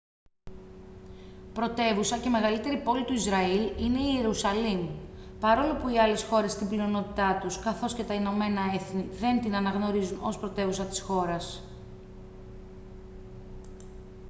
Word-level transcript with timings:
πρωτεύουσα 1.53 2.17
και 2.19 2.29
μεγαλύτερη 2.29 2.77
πόλη 2.77 3.05
του 3.05 3.13
ισραήλ 3.13 3.83
είναι 3.85 3.99
η 3.99 4.13
ιερουσαλήμ 4.15 4.89
παρόλο 5.39 5.75
που 5.75 5.87
οι 5.87 5.99
άλλες 5.99 6.23
χώρες 6.23 6.51
στην 6.51 6.67
πλειονότητά 6.69 7.37
τους 7.41 7.59
καθώς 7.59 7.93
και 7.93 8.03
τα 8.03 8.13
ηνωμένα 8.13 8.61
έθνη 8.73 9.07
δεν 9.11 9.41
την 9.41 9.55
αναγνωρίζουν 9.55 10.19
ως 10.23 10.37
πρωτεύουσα 10.39 10.85
της 10.85 10.99
χώρας 11.01 11.63